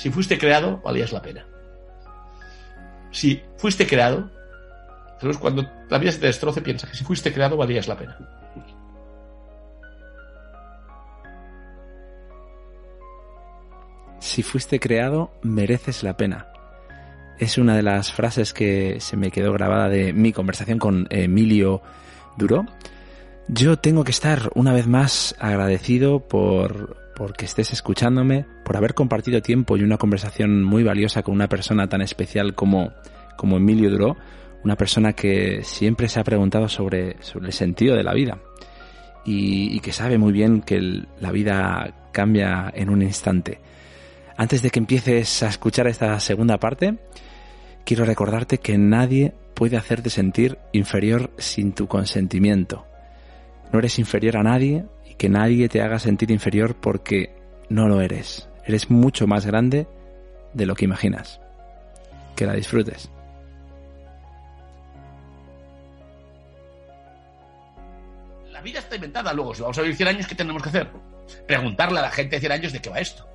si 0.00 0.08
fuiste 0.08 0.38
creado, 0.38 0.80
valías 0.82 1.12
la 1.12 1.20
pena. 1.20 1.44
Si 3.10 3.42
fuiste 3.58 3.86
creado, 3.86 4.30
cuando 5.38 5.70
la 5.90 5.98
vida 5.98 6.10
se 6.10 6.20
te 6.20 6.26
destroce, 6.26 6.62
piensa 6.62 6.88
que 6.88 6.96
si 6.96 7.04
fuiste 7.04 7.34
creado, 7.34 7.58
valías 7.58 7.86
la 7.86 7.98
pena. 7.98 8.16
Si 14.20 14.42
fuiste 14.42 14.80
creado, 14.80 15.34
mereces 15.42 16.02
la 16.02 16.16
pena. 16.16 16.46
Es 17.38 17.58
una 17.58 17.76
de 17.76 17.82
las 17.82 18.10
frases 18.10 18.54
que 18.54 19.00
se 19.00 19.18
me 19.18 19.30
quedó 19.30 19.52
grabada 19.52 19.90
de 19.90 20.14
mi 20.14 20.32
conversación 20.32 20.78
con 20.78 21.08
Emilio 21.10 21.82
Duro. 22.38 22.64
Yo 23.48 23.76
tengo 23.76 24.04
que 24.04 24.10
estar 24.10 24.50
una 24.54 24.72
vez 24.72 24.86
más 24.86 25.34
agradecido 25.38 26.20
por, 26.20 26.96
que 27.36 27.44
estés 27.44 27.72
escuchándome, 27.72 28.46
por 28.64 28.76
haber 28.76 28.94
compartido 28.94 29.42
tiempo 29.42 29.76
y 29.76 29.82
una 29.82 29.98
conversación 29.98 30.62
muy 30.62 30.82
valiosa 30.82 31.22
con 31.22 31.34
una 31.34 31.48
persona 31.48 31.88
tan 31.88 32.00
especial 32.00 32.54
como, 32.54 32.92
como 33.36 33.56
Emilio 33.56 33.90
Duro, 33.90 34.16
una 34.62 34.76
persona 34.76 35.12
que 35.14 35.62
siempre 35.64 36.08
se 36.08 36.20
ha 36.20 36.24
preguntado 36.24 36.68
sobre, 36.68 37.16
sobre 37.22 37.46
el 37.46 37.52
sentido 37.52 37.96
de 37.96 38.04
la 38.04 38.14
vida 38.14 38.38
y 39.24 39.78
que 39.80 39.92
sabe 39.92 40.18
muy 40.18 40.32
bien 40.32 40.62
que 40.62 41.04
la 41.20 41.30
vida 41.30 42.08
cambia 42.12 42.72
en 42.74 42.90
un 42.90 43.02
instante. 43.02 43.60
Antes 44.36 44.62
de 44.62 44.70
que 44.70 44.78
empieces 44.78 45.42
a 45.42 45.48
escuchar 45.48 45.86
esta 45.86 46.18
segunda 46.18 46.58
parte, 46.58 46.96
quiero 47.84 48.06
recordarte 48.06 48.56
que 48.58 48.78
nadie 48.78 49.34
puede 49.54 49.76
hacerte 49.76 50.08
sentir 50.08 50.58
inferior 50.72 51.30
sin 51.36 51.72
tu 51.72 51.86
consentimiento. 51.86 52.86
No 53.72 53.78
eres 53.78 53.98
inferior 53.98 54.36
a 54.36 54.42
nadie 54.42 54.84
y 55.08 55.14
que 55.14 55.28
nadie 55.28 55.68
te 55.68 55.82
haga 55.82 55.98
sentir 55.98 56.30
inferior 56.30 56.76
porque 56.76 57.34
no 57.68 57.88
lo 57.88 58.00
eres. 58.00 58.48
Eres 58.64 58.90
mucho 58.90 59.26
más 59.26 59.46
grande 59.46 59.86
de 60.54 60.66
lo 60.66 60.74
que 60.74 60.84
imaginas. 60.84 61.40
Que 62.36 62.46
la 62.46 62.54
disfrutes. 62.54 63.10
La 68.50 68.60
vida 68.60 68.80
está 68.80 68.96
inventada. 68.96 69.32
Luego, 69.32 69.54
si 69.54 69.62
vamos 69.62 69.78
a 69.78 69.82
vivir 69.82 69.96
100 69.96 70.08
años, 70.08 70.26
¿qué 70.26 70.34
tenemos 70.34 70.62
que 70.62 70.68
hacer? 70.68 70.88
Preguntarle 71.46 71.98
a 72.00 72.02
la 72.02 72.10
gente 72.10 72.36
de 72.36 72.40
100 72.40 72.52
años 72.52 72.72
de 72.72 72.80
qué 72.80 72.90
va 72.90 72.98
esto. 72.98 73.30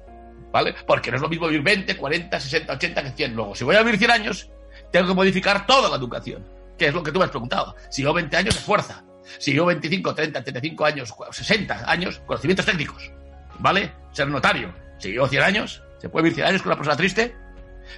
¿vale? 0.56 0.74
Porque 0.88 1.12
no 1.12 1.18
es 1.18 1.22
lo 1.22 1.28
mismo 1.28 1.48
vivir 1.48 1.64
20, 1.64 1.98
40, 1.98 2.40
60, 2.40 2.74
80 2.74 3.04
que 3.04 3.10
100. 3.10 3.36
Luego, 3.36 3.56
si 3.56 3.66
voy 3.66 3.76
a 3.76 3.84
vivir 3.84 3.98
100 4.00 4.12
años, 4.12 4.50
tengo 4.90 5.06
que 5.06 5.14
modificar 5.14 5.66
toda 5.66 5.90
la 5.90 5.98
educación, 5.98 6.46
que 6.78 6.88
es 6.88 6.94
lo 6.94 7.04
que 7.04 7.12
tú 7.12 7.20
me 7.20 7.26
has 7.26 7.32
preguntado. 7.32 7.76
Si 7.90 8.04
yo 8.04 8.14
20 8.14 8.38
años, 8.38 8.56
es 8.56 8.62
fuerza. 8.62 9.04
Si 9.38 9.54
yo 9.54 9.66
25, 9.66 10.14
30, 10.14 10.44
35 10.44 10.86
años, 10.86 11.14
60 11.32 11.90
años, 11.90 12.22
conocimientos 12.26 12.66
técnicos, 12.66 13.12
¿vale? 13.60 13.92
Ser 14.12 14.28
notario. 14.28 14.74
Si 14.98 15.14
yo 15.14 15.28
100 15.28 15.44
años, 15.44 15.84
¿se 16.00 16.10
puede 16.10 16.24
vivir 16.24 16.36
100 16.36 16.48
años 16.48 16.62
con 16.62 16.70
una 16.70 16.78
persona 16.78 16.98
triste? 16.98 17.36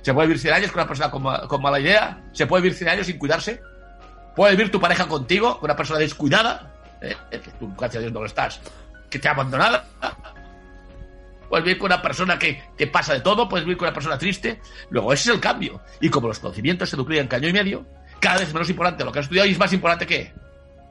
¿Se 0.02 0.14
puede 0.14 0.28
vivir 0.28 0.42
100 0.42 0.54
años 0.54 0.72
con 0.72 0.82
una 0.82 0.88
persona 0.88 1.12
con, 1.48 1.62
mala 1.62 1.80
idea? 1.80 2.24
¿Se 2.32 2.48
puede 2.48 2.64
vivir 2.64 2.78
100 2.78 2.90
años 2.90 3.08
sin 3.08 3.18
cuidarse? 3.18 3.62
¿Puede 4.36 4.56
vivir 4.56 4.72
tu 4.72 4.80
pareja 4.80 5.08
contigo, 5.08 5.60
con 5.60 5.66
una 5.66 5.76
persona 5.76 6.00
descuidada? 6.00 6.74
¿Eh? 7.02 7.16
Que 7.32 7.52
tú, 7.60 7.74
gracias 7.78 7.98
a 7.98 8.00
Dios, 8.02 8.14
no 8.14 8.22
lo 8.22 8.26
estás. 8.26 8.60
Que 9.10 9.20
te 9.20 9.28
ha 9.28 9.32
abandonado 9.32 9.82
puedes 11.50 11.64
vivir 11.64 11.78
con 11.78 11.88
una 11.88 12.02
persona 12.02 12.38
que, 12.38 12.62
que, 12.78 12.88
pasa 12.88 13.14
de 13.14 13.22
todo, 13.22 13.48
puedes 13.48 13.66
vivir 13.66 13.78
con 13.78 13.88
una 13.88 13.94
persona 13.94 14.18
triste. 14.18 14.60
Luego, 14.90 15.14
ese 15.14 15.30
es 15.30 15.36
el 15.36 15.42
cambio. 15.42 15.82
Y 16.02 16.10
como 16.10 16.28
los 16.28 16.40
conocimientos 16.40 16.90
se 16.90 16.98
duplican 16.98 17.28
caño 17.28 17.48
y 17.48 17.54
medio, 17.54 17.86
cada 18.20 18.40
vez 18.40 18.54
menos 18.54 18.70
importante 18.70 19.04
lo 19.04 19.12
que 19.12 19.20
has 19.20 19.26
estudiado 19.26 19.48
y 19.48 19.52
es 19.52 19.60
más 19.60 19.72
importante 19.74 20.06
que 20.06 20.34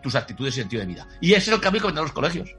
tus 0.02 0.14
actitudes 0.14 0.56
y 0.56 0.60
sentido 0.60 0.80
de 0.80 0.86
vida. 0.86 1.06
Y 1.20 1.32
ese 1.32 1.50
es 1.50 1.54
el 1.56 1.60
cambio 1.60 1.80
que 1.80 1.88
vendrán 1.88 2.04
los 2.04 2.12
colegios. 2.12 2.54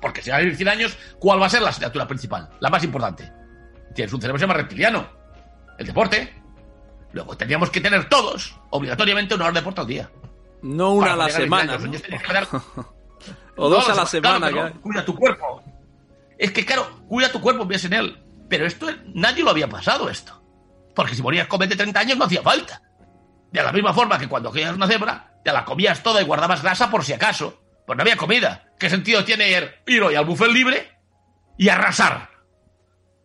Porque 0.00 0.22
si 0.22 0.30
vas 0.30 0.38
a 0.38 0.42
vivir 0.42 0.56
100 0.56 0.68
años, 0.68 0.96
¿cuál 1.18 1.40
va 1.40 1.46
a 1.46 1.50
ser 1.50 1.62
la 1.62 1.70
asignatura 1.70 2.06
principal? 2.06 2.50
La 2.60 2.70
más 2.70 2.84
importante. 2.84 3.32
Tienes 3.94 4.12
un 4.12 4.20
cerebro 4.20 4.36
que 4.36 4.40
se 4.40 4.44
llama 4.44 4.54
reptiliano. 4.54 5.08
El 5.78 5.86
deporte. 5.86 6.42
Luego 7.12 7.36
tendríamos 7.36 7.70
que 7.70 7.80
tener 7.80 8.08
todos, 8.08 8.58
obligatoriamente, 8.70 9.34
una 9.34 9.44
hora 9.44 9.54
de 9.54 9.60
deporte 9.60 9.80
al 9.80 9.86
día. 9.86 10.10
No 10.62 10.92
una 10.92 11.14
a 11.14 11.16
la 11.16 11.30
semana. 11.30 11.78
o 13.56 13.68
dos 13.68 13.88
a 13.88 13.94
la 13.94 14.06
semana. 14.06 14.72
cuida 14.82 15.04
tu 15.04 15.14
cuerpo 15.14 15.62
es 16.38 16.52
que, 16.52 16.64
claro, 16.64 16.86
cuida 17.08 17.32
tu 17.32 17.40
cuerpo, 17.40 17.66
piensa 17.66 17.86
en 17.86 17.94
él. 17.94 18.22
Pero 18.48 18.66
esto, 18.66 18.86
nadie 19.14 19.42
lo 19.42 19.50
había 19.50 19.68
pasado 19.68 20.08
esto. 20.08 20.42
Porque 20.94 21.14
si 21.14 21.22
morías 21.22 21.46
con 21.46 21.58
20, 21.58 21.76
30 21.76 22.00
años 22.00 22.18
no 22.18 22.24
hacía 22.24 22.42
falta. 22.42 22.82
De 23.50 23.62
la 23.62 23.72
misma 23.72 23.92
forma 23.92 24.18
que 24.18 24.28
cuando 24.28 24.50
cogías 24.50 24.74
una 24.74 24.86
cebra, 24.86 25.32
te 25.46 25.52
la 25.52 25.64
comías 25.64 26.02
toda 26.02 26.20
y 26.20 26.24
guardabas 26.24 26.60
grasa 26.60 26.90
por 26.90 27.04
si 27.04 27.12
acaso. 27.12 27.62
Pues 27.86 27.96
no 27.96 28.02
había 28.02 28.16
comida. 28.16 28.72
¿Qué 28.80 28.90
sentido 28.90 29.24
tiene 29.24 29.48
ir, 29.86 30.02
hoy 30.02 30.16
al 30.16 30.24
buffet 30.24 30.50
libre 30.50 30.90
y 31.56 31.68
arrasar? 31.68 32.30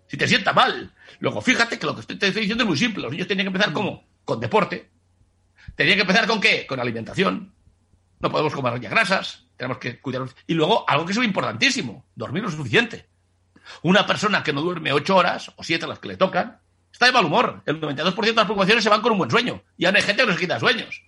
Si 0.06 0.18
te 0.18 0.28
sienta 0.28 0.54
mal. 0.54 0.94
Luego, 1.18 1.42
fíjate 1.42 1.80
que 1.80 1.86
lo 1.88 1.96
que 1.96 2.02
estoy, 2.02 2.20
te 2.20 2.28
estoy 2.28 2.42
diciendo 2.44 2.64
es 2.64 2.68
muy 2.68 2.78
simple. 2.78 3.02
Los 3.02 3.12
niños 3.12 3.28
tenían 3.28 3.46
que 3.46 3.54
empezar 3.56 3.74
como 3.74 4.08
con 4.24 4.40
deporte. 4.40 4.92
Tenían 5.76 5.96
que 5.96 6.02
empezar 6.02 6.28
con 6.28 6.40
qué? 6.40 6.68
Con 6.68 6.80
alimentación. 6.80 7.56
No 8.20 8.30
podemos 8.30 8.54
comer 8.54 8.80
grasas 8.80 9.48
tenemos 9.58 9.80
que 9.80 10.00
cuidarnos. 10.00 10.36
Y 10.46 10.54
luego, 10.54 10.88
algo 10.88 11.06
que 11.06 11.14
es 11.14 11.18
muy 11.18 11.26
importantísimo, 11.26 12.06
dormir 12.14 12.44
lo 12.44 12.52
suficiente. 12.52 13.10
Una 13.82 14.06
persona 14.06 14.44
que 14.44 14.54
no 14.54 14.62
duerme 14.62 14.94
ocho 14.94 15.16
horas, 15.16 15.52
o 15.56 15.64
siete 15.64 15.88
las 15.88 15.98
que 15.98 16.08
le 16.08 16.18
tocan, 16.18 16.60
está 16.92 17.08
de 17.08 17.12
mal 17.12 17.26
humor. 17.26 17.64
El 17.66 17.82
92% 17.82 18.16
de 18.16 18.34
las 18.34 18.46
preocupaciones 18.46 18.84
se 18.84 18.90
van 18.92 19.02
con 19.02 19.12
un 19.14 19.18
buen 19.18 19.32
sueño. 19.32 19.64
Y 19.76 19.86
hay 19.86 19.94
gente 20.02 20.18
que 20.18 20.28
no 20.28 20.34
se 20.34 20.40
quita 20.40 20.60
sueños. 20.60 21.04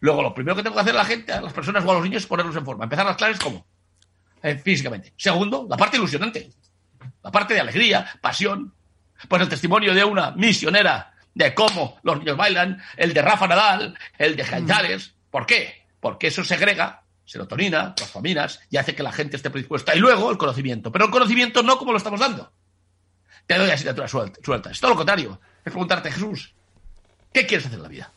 Luego, 0.00 0.22
lo 0.22 0.34
primero 0.34 0.56
que 0.56 0.62
tengo 0.62 0.76
que 0.76 0.82
hacer 0.82 0.94
a 0.94 0.98
la 0.98 1.04
gente, 1.04 1.32
a 1.32 1.40
las 1.40 1.52
personas 1.52 1.84
o 1.84 1.90
a 1.90 1.94
los 1.94 2.02
niños, 2.02 2.22
es 2.22 2.28
ponerlos 2.28 2.56
en 2.56 2.64
forma. 2.64 2.84
Empezar 2.84 3.06
las 3.06 3.16
clases 3.16 3.38
como 3.38 3.66
eh, 4.42 4.56
físicamente. 4.56 5.12
Segundo, 5.16 5.66
la 5.68 5.76
parte 5.76 5.96
ilusionante. 5.96 6.50
La 7.22 7.30
parte 7.30 7.54
de 7.54 7.60
alegría, 7.60 8.06
pasión. 8.20 8.72
Pues 9.28 9.42
el 9.42 9.48
testimonio 9.48 9.94
de 9.94 10.04
una 10.04 10.32
misionera 10.32 11.14
de 11.34 11.54
cómo 11.54 11.98
los 12.02 12.18
niños 12.18 12.36
bailan, 12.36 12.82
el 12.96 13.12
de 13.12 13.22
Rafa 13.22 13.46
Nadal, 13.46 13.98
el 14.18 14.36
de 14.36 14.44
Jaitales. 14.44 15.14
¿Por 15.30 15.46
qué? 15.46 15.86
Porque 16.00 16.28
eso 16.28 16.44
segrega 16.44 17.02
serotonina, 17.24 17.94
dopaminas, 17.98 18.60
y 18.70 18.76
hace 18.76 18.94
que 18.94 19.02
la 19.02 19.12
gente 19.12 19.36
esté 19.36 19.50
predispuesta. 19.50 19.94
Y 19.94 19.98
luego 19.98 20.30
el 20.30 20.38
conocimiento. 20.38 20.92
Pero 20.92 21.06
el 21.06 21.10
conocimiento 21.10 21.62
no 21.62 21.76
como 21.76 21.92
lo 21.92 21.98
estamos 21.98 22.20
dando. 22.20 22.52
Te 23.46 23.58
doy 23.58 23.70
asignatura 23.70 24.08
suelta. 24.08 24.70
Es 24.70 24.80
todo 24.80 24.92
lo 24.92 24.96
contrario. 24.96 25.40
Es 25.64 25.72
preguntarte, 25.72 26.10
Jesús, 26.10 26.54
¿qué 27.32 27.46
quieres 27.46 27.66
hacer 27.66 27.78
en 27.78 27.82
la 27.82 27.88
vida? 27.88 28.12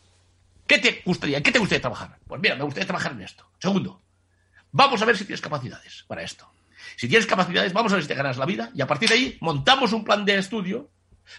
¿Qué 0.70 0.78
te 0.78 1.02
gustaría? 1.04 1.42
¿Qué 1.42 1.50
te 1.50 1.58
gustaría 1.58 1.80
trabajar? 1.80 2.16
Pues 2.28 2.40
mira, 2.40 2.54
me 2.54 2.62
gustaría 2.62 2.86
trabajar 2.86 3.10
en 3.10 3.22
esto. 3.22 3.44
Segundo, 3.58 4.04
vamos 4.70 5.02
a 5.02 5.04
ver 5.04 5.18
si 5.18 5.24
tienes 5.24 5.40
capacidades 5.40 6.04
para 6.06 6.22
esto. 6.22 6.48
Si 6.96 7.08
tienes 7.08 7.26
capacidades, 7.26 7.72
vamos 7.72 7.90
a 7.90 7.96
ver 7.96 8.04
si 8.04 8.08
te 8.08 8.14
ganas 8.14 8.36
la 8.36 8.46
vida 8.46 8.70
y 8.72 8.80
a 8.80 8.86
partir 8.86 9.08
de 9.08 9.16
ahí 9.16 9.38
montamos 9.40 9.92
un 9.92 10.04
plan 10.04 10.24
de 10.24 10.38
estudio 10.38 10.88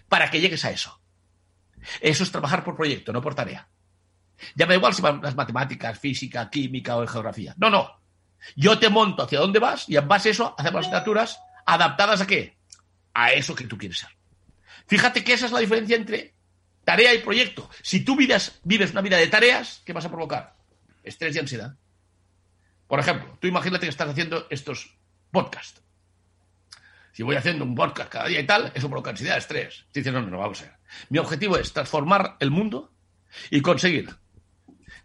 para 0.10 0.30
que 0.30 0.42
llegues 0.42 0.66
a 0.66 0.72
eso. 0.72 1.00
Eso 2.02 2.24
es 2.26 2.32
trabajar 2.34 2.66
por 2.66 2.76
proyecto, 2.76 3.14
no 3.14 3.22
por 3.22 3.34
tarea. 3.34 3.70
Ya 4.54 4.66
me 4.66 4.74
da 4.74 4.80
igual 4.80 4.94
si 4.94 5.02
van 5.02 5.22
las 5.22 5.38
matemáticas, 5.38 5.98
física, 5.98 6.50
química 6.50 6.98
o 6.98 7.08
geografía. 7.08 7.56
No, 7.56 7.70
no. 7.70 8.02
Yo 8.58 8.80
te 8.80 8.90
monto 8.90 9.24
hacia 9.24 9.40
dónde 9.40 9.60
vas 9.60 9.88
y 9.88 9.96
en 9.96 10.10
base 10.10 10.28
a 10.28 10.32
eso 10.34 10.56
hacemos 10.58 10.82
asignaturas 10.82 11.40
adaptadas 11.66 12.20
a 12.20 12.28
qué? 12.28 12.58
A 13.14 13.32
eso 13.32 13.56
que 13.56 13.64
tú 13.64 13.78
quieres 13.78 14.00
ser. 14.00 14.10
Fíjate 14.88 15.24
que 15.24 15.32
esa 15.32 15.46
es 15.46 15.54
la 15.54 15.62
diferencia 15.62 15.96
entre 15.96 16.36
tarea 16.84 17.14
y 17.14 17.20
proyecto. 17.20 17.70
Si 17.82 18.04
tú 18.04 18.16
vives, 18.16 18.60
una 18.64 19.02
vida 19.02 19.18
de 19.18 19.28
tareas, 19.28 19.82
¿qué 19.86 19.94
vas 19.94 20.06
a 20.06 20.10
provocar? 20.10 20.56
Estrés 21.04 21.36
y 21.36 21.40
ansiedad. 21.40 21.76
Por 22.88 23.00
ejemplo, 23.00 23.38
tú 23.40 23.48
imagínate 23.48 23.86
que 23.86 23.90
estás 23.90 24.10
haciendo 24.10 24.48
estos 24.50 24.98
podcasts. 25.32 25.82
Si 27.14 27.24
voy 27.24 27.36
haciendo 27.36 27.66
un 27.66 27.76
podcast 27.76 28.10
cada 28.10 28.28
día 28.28 28.40
y 28.40 28.46
tal, 28.46 28.72
eso 28.74 28.90
provoca 28.90 29.12
ansiedad, 29.12 29.38
estrés. 29.38 29.86
Dices, 29.94 30.14
no, 30.14 30.22
no, 30.22 30.30
no, 30.30 30.38
vamos 30.38 30.62
a 30.62 30.66
ver. 30.66 30.76
Mi 31.10 31.18
objetivo 31.18 31.58
es 31.58 31.74
transformar 31.74 32.38
el 32.40 32.52
mundo 32.52 32.94
y 33.50 33.62
conseguir 33.62 34.10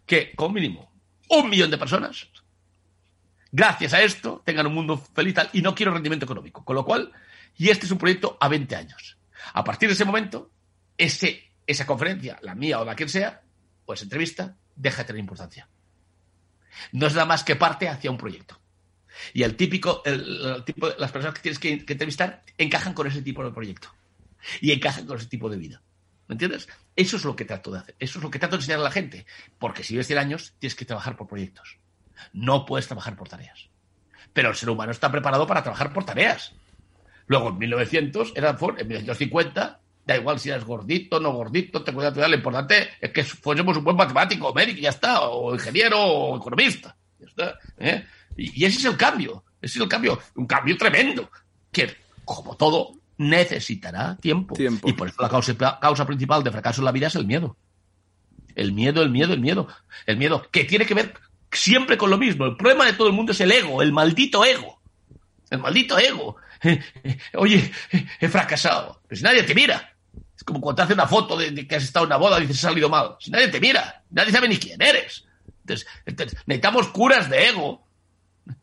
que, 0.05 0.33
con 0.35 0.53
mínimo, 0.53 0.91
un 1.29 1.49
millón 1.49 1.69
de 1.69 1.77
personas, 1.77 2.27
gracias 3.51 3.93
a 3.93 4.01
esto, 4.01 4.41
tengan 4.45 4.67
un 4.67 4.73
mundo 4.73 4.97
feliz 4.97 5.35
y 5.53 5.61
no 5.61 5.75
quiero 5.75 5.93
rendimiento 5.93 6.25
económico. 6.25 6.63
Con 6.63 6.75
lo 6.75 6.85
cual, 6.85 7.11
y 7.57 7.69
este 7.69 7.85
es 7.85 7.91
un 7.91 7.97
proyecto 7.97 8.37
a 8.39 8.47
20 8.47 8.75
años. 8.75 9.17
A 9.53 9.63
partir 9.63 9.89
de 9.89 9.93
ese 9.93 10.05
momento, 10.05 10.51
ese, 10.97 11.46
esa 11.67 11.85
conferencia, 11.85 12.39
la 12.41 12.55
mía 12.55 12.79
o 12.79 12.85
la 12.85 12.95
que 12.95 13.07
sea, 13.07 13.43
pues 13.85 14.01
entrevista, 14.01 14.55
deja 14.75 15.03
de 15.03 15.07
tener 15.07 15.19
importancia. 15.19 15.69
No 16.91 17.07
es 17.07 17.13
nada 17.13 17.25
más 17.25 17.43
que 17.43 17.55
parte 17.55 17.89
hacia 17.89 18.09
un 18.09 18.17
proyecto. 18.17 18.59
Y 19.33 19.43
el 19.43 19.55
típico, 19.55 20.01
el, 20.05 20.63
tipo, 20.65 20.89
las 20.97 21.11
personas 21.11 21.35
que 21.35 21.41
tienes 21.41 21.59
que, 21.59 21.73
entrevistar 21.87 22.43
encajan 22.57 22.93
con 22.93 23.07
ese 23.07 23.21
tipo 23.21 23.43
de 23.43 23.51
proyecto. 23.51 23.89
Y 24.61 24.71
encajan 24.71 25.05
con 25.05 25.17
ese 25.17 25.27
tipo 25.27 25.49
de 25.49 25.57
vida. 25.57 25.81
¿Me 26.27 26.33
entiendes? 26.33 26.67
Eso 26.95 27.17
es 27.17 27.25
lo 27.25 27.35
que 27.35 27.45
trato 27.45 27.71
de 27.71 27.79
hacer. 27.79 27.95
Eso 27.99 28.19
es 28.19 28.23
lo 28.23 28.29
que 28.29 28.39
trato 28.39 28.55
de 28.55 28.61
enseñar 28.61 28.79
a 28.79 28.83
la 28.83 28.91
gente. 28.91 29.25
Porque 29.59 29.83
si 29.83 29.93
vives 29.93 30.07
100 30.07 30.19
años, 30.19 30.53
tienes 30.59 30.75
que 30.75 30.85
trabajar 30.85 31.17
por 31.17 31.27
proyectos. 31.27 31.79
No 32.33 32.65
puedes 32.65 32.87
trabajar 32.87 33.15
por 33.15 33.29
tareas. 33.29 33.69
Pero 34.33 34.49
el 34.49 34.55
ser 34.55 34.69
humano 34.69 34.91
está 34.91 35.11
preparado 35.11 35.47
para 35.47 35.63
trabajar 35.63 35.93
por 35.93 36.05
tareas. 36.05 36.53
Luego, 37.27 37.49
en 37.49 37.57
1900, 37.57 38.33
era, 38.35 38.51
en 38.51 38.87
1950, 38.87 39.81
da 40.07 40.15
igual 40.15 40.39
si 40.39 40.49
eres 40.49 40.63
gordito, 40.63 41.19
no 41.19 41.33
gordito, 41.33 41.83
te 41.83 41.91
cuidas, 41.91 42.15
lo 42.15 42.35
importante 42.35 42.89
es 43.01 43.11
que 43.11 43.25
fuésemos 43.25 43.77
un 43.77 43.83
buen 43.83 43.97
matemático, 43.97 44.53
médico, 44.53 44.79
ya 44.79 44.89
está, 44.89 45.21
o 45.21 45.53
ingeniero, 45.53 46.01
o 46.01 46.37
economista. 46.37 46.95
Ya 47.19 47.27
está, 47.27 47.59
¿eh? 47.77 48.05
y, 48.37 48.63
y 48.63 48.65
ese 48.65 48.79
es 48.79 48.85
el 48.85 48.95
cambio. 48.95 49.43
Ese 49.61 49.77
es 49.77 49.83
el 49.83 49.89
cambio. 49.89 50.17
Un 50.35 50.45
cambio 50.45 50.77
tremendo. 50.77 51.29
Que, 51.71 51.93
como 52.23 52.55
todo, 52.55 52.93
necesitará 53.17 54.15
tiempo. 54.15 54.55
Y 54.57 54.93
por 54.93 55.09
eso 55.09 55.21
la 55.21 55.29
causa, 55.29 55.53
causa 55.79 56.05
principal 56.05 56.43
de 56.43 56.51
fracaso 56.51 56.81
en 56.81 56.85
la 56.85 56.91
vida 56.91 57.07
es 57.07 57.15
el 57.15 57.25
miedo. 57.25 57.57
El 58.55 58.71
miedo, 58.71 59.01
el 59.01 59.09
miedo, 59.09 59.33
el 59.33 59.41
miedo. 59.41 59.67
El 60.05 60.17
miedo, 60.17 60.47
que 60.51 60.63
tiene 60.63 60.85
que 60.85 60.93
ver 60.93 61.13
siempre 61.51 61.97
con 61.97 62.09
lo 62.09 62.17
mismo. 62.17 62.45
El 62.45 62.55
problema 62.55 62.85
de 62.85 62.93
todo 62.93 63.07
el 63.07 63.13
mundo 63.13 63.33
es 63.33 63.41
el 63.41 63.51
ego, 63.51 63.81
el 63.81 63.91
maldito 63.91 64.45
ego. 64.45 64.81
El 65.49 65.59
maldito 65.59 65.97
ego. 65.97 66.37
Oye, 67.33 67.71
he 68.19 68.27
fracasado. 68.29 69.01
Si 69.11 69.21
nadie 69.21 69.43
te 69.43 69.53
mira. 69.53 69.96
Como 70.47 70.61
cuando 70.61 70.77
te 70.77 70.81
hace 70.83 70.93
una 70.93 71.07
foto 71.07 71.35
de, 71.35 71.67
que 71.67 71.75
has 71.75 71.83
estado 71.83 72.05
en 72.05 72.07
una 72.07 72.17
boda 72.17 72.37
y 72.37 72.43
dices, 72.43 72.63
ha 72.63 72.69
salido 72.69 72.87
mal. 72.87 73.17
Si 73.19 73.29
nadie 73.29 73.49
te 73.49 73.59
mira, 73.59 74.01
nadie 74.11 74.31
sabe 74.31 74.47
ni 74.47 74.55
quién 74.55 74.81
eres. 74.81 75.25
Entonces, 75.59 75.85
necesitamos 76.45 76.87
curas 76.87 77.29
de 77.29 77.49
ego. 77.49 77.85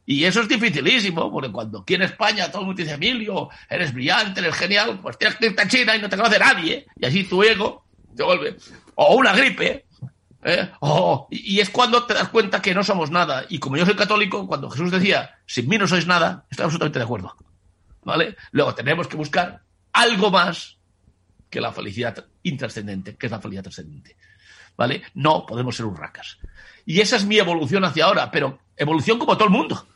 Y 0.06 0.24
eso 0.24 0.40
es 0.40 0.48
dificilísimo, 0.48 1.30
porque 1.30 1.52
cuando 1.52 1.80
aquí 1.80 1.92
en 1.92 2.02
España 2.02 2.48
todo 2.48 2.62
el 2.62 2.68
mundo 2.68 2.82
dice, 2.82 2.94
Emilio, 2.94 3.50
eres 3.68 3.92
brillante, 3.92 4.40
eres 4.40 4.54
genial, 4.54 4.98
pues 5.02 5.18
tienes 5.18 5.36
que 5.36 5.46
irte 5.46 5.60
a 5.60 5.68
China 5.68 5.94
y 5.94 6.00
no 6.00 6.08
te 6.08 6.16
conoce 6.16 6.38
nadie. 6.38 6.86
Y 6.96 7.04
así 7.04 7.24
tu 7.24 7.42
ego 7.42 7.84
te 8.16 8.22
vuelve. 8.22 8.56
O 8.94 9.16
una 9.16 9.34
gripe. 9.34 9.84
¿eh? 10.42 10.70
y 11.30 11.60
es 11.60 11.68
cuando 11.68 12.04
te 12.04 12.14
das 12.14 12.30
cuenta 12.30 12.62
que 12.62 12.74
no 12.74 12.82
somos 12.82 13.10
nada. 13.10 13.44
Y 13.50 13.58
como 13.58 13.76
yo 13.76 13.84
soy 13.84 13.96
católico, 13.96 14.46
cuando 14.46 14.70
Jesús 14.70 14.90
decía, 14.90 15.38
sin 15.46 15.68
mí 15.68 15.76
no 15.76 15.86
sois 15.86 16.06
nada, 16.06 16.46
estoy 16.50 16.64
absolutamente 16.64 16.98
de 16.98 17.04
acuerdo. 17.04 17.36
¿Vale? 18.04 18.36
Luego 18.52 18.74
tenemos 18.74 19.06
que 19.06 19.16
buscar 19.16 19.62
algo 19.92 20.30
más 20.30 20.73
que 21.54 21.60
la 21.60 21.72
felicidad 21.72 22.26
intrascendente, 22.42 23.14
que 23.14 23.26
es 23.26 23.32
la 23.32 23.40
felicidad 23.40 23.62
trascendente. 23.62 24.16
¿Vale? 24.76 25.04
No 25.14 25.46
podemos 25.46 25.76
ser 25.76 25.86
urracas. 25.86 26.38
Y 26.84 27.00
esa 27.00 27.14
es 27.14 27.24
mi 27.24 27.38
evolución 27.38 27.84
hacia 27.84 28.06
ahora, 28.06 28.28
pero 28.32 28.58
evolución 28.76 29.20
como 29.20 29.36
todo 29.36 29.44
el 29.44 29.54
mundo. 29.54 29.86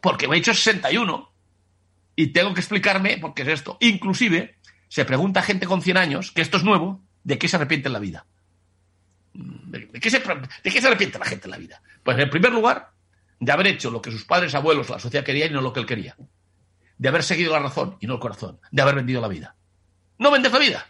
Porque 0.00 0.26
me 0.26 0.34
he 0.34 0.40
hecho 0.40 0.52
61 0.52 1.32
y 2.16 2.26
tengo 2.32 2.52
que 2.54 2.60
explicarme 2.60 3.18
por 3.18 3.34
qué 3.34 3.42
es 3.42 3.48
esto. 3.48 3.76
Inclusive, 3.78 4.56
se 4.88 5.04
pregunta 5.04 5.38
a 5.38 5.44
gente 5.44 5.66
con 5.66 5.80
100 5.80 5.96
años, 5.96 6.32
que 6.32 6.42
esto 6.42 6.56
es 6.56 6.64
nuevo, 6.64 7.00
de 7.22 7.38
qué 7.38 7.46
se 7.46 7.54
arrepiente 7.54 7.86
en 7.86 7.92
la 7.92 8.00
vida. 8.00 8.26
¿De, 9.34 9.88
qué 10.00 10.10
se, 10.10 10.18
¿De 10.18 10.70
qué 10.72 10.80
se 10.80 10.88
arrepiente 10.88 11.20
la 11.20 11.26
gente 11.26 11.46
en 11.46 11.52
la 11.52 11.58
vida? 11.58 11.80
Pues 12.02 12.18
en 12.18 12.28
primer 12.28 12.50
lugar, 12.50 12.90
de 13.38 13.52
haber 13.52 13.68
hecho 13.68 13.92
lo 13.92 14.02
que 14.02 14.10
sus 14.10 14.24
padres, 14.24 14.56
abuelos, 14.56 14.90
la 14.90 14.98
sociedad 14.98 15.24
quería 15.24 15.46
y 15.46 15.50
no 15.50 15.60
lo 15.60 15.72
que 15.72 15.78
él 15.78 15.86
quería 15.86 16.16
de 17.02 17.08
haber 17.08 17.24
seguido 17.24 17.52
la 17.52 17.58
razón 17.58 17.96
y 17.98 18.06
no 18.06 18.14
el 18.14 18.20
corazón, 18.20 18.60
de 18.70 18.80
haber 18.80 18.94
vendido 18.94 19.20
la 19.20 19.26
vida. 19.26 19.56
No 20.18 20.30
vendes 20.30 20.52
la 20.52 20.58
vida. 20.58 20.86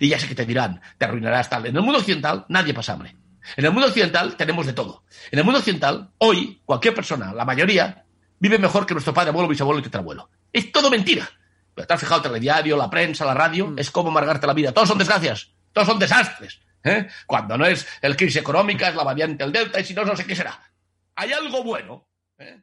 Y 0.00 0.08
ya 0.08 0.18
sé 0.18 0.28
que 0.28 0.34
te 0.34 0.44
dirán, 0.44 0.80
te 0.98 1.04
arruinarás 1.04 1.48
tal. 1.48 1.66
En 1.66 1.76
el 1.76 1.82
mundo 1.82 1.98
occidental 1.98 2.44
nadie 2.48 2.74
pasa 2.74 2.94
hambre. 2.94 3.14
En 3.56 3.64
el 3.64 3.70
mundo 3.70 3.88
occidental 3.88 4.36
tenemos 4.36 4.66
de 4.66 4.72
todo. 4.72 5.04
En 5.30 5.38
el 5.38 5.44
mundo 5.44 5.58
occidental, 5.58 6.10
hoy, 6.18 6.60
cualquier 6.64 6.94
persona, 6.94 7.32
la 7.32 7.44
mayoría, 7.44 8.04
vive 8.38 8.58
mejor 8.58 8.86
que 8.86 8.94
nuestro 8.94 9.14
padre, 9.14 9.30
abuelo, 9.30 9.48
bisabuelo 9.48 9.78
y 9.80 9.82
tetrabuelo. 9.84 10.28
Es 10.52 10.72
todo 10.72 10.90
mentira. 10.90 11.28
Pero 11.74 11.86
te 11.86 11.94
has 11.94 12.00
fijado, 12.00 12.16
el 12.16 12.22
telediario, 12.22 12.76
la 12.76 12.90
prensa, 12.90 13.24
la 13.24 13.34
radio, 13.34 13.68
mm. 13.68 13.78
es 13.78 13.90
como 13.90 14.08
amargarte 14.08 14.46
la 14.46 14.54
vida. 14.54 14.72
Todos 14.72 14.88
son 14.88 14.98
desgracias, 14.98 15.52
todos 15.72 15.86
son 15.86 15.98
desastres. 15.98 16.60
¿eh? 16.82 17.06
Cuando 17.26 17.56
no 17.56 17.66
es 17.66 17.86
el 18.00 18.16
crisis 18.16 18.36
económica, 18.36 18.88
es 18.88 18.94
la 18.94 19.04
variante 19.04 19.44
del 19.44 19.52
delta, 19.52 19.78
y 19.78 19.84
si 19.84 19.94
no, 19.94 20.04
no 20.04 20.16
sé 20.16 20.26
qué 20.26 20.34
será. 20.34 20.58
Hay 21.14 21.32
algo 21.32 21.62
bueno. 21.62 22.08
¿eh? 22.38 22.62